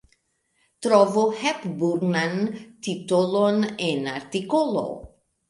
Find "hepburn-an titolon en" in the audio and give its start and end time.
1.41-4.11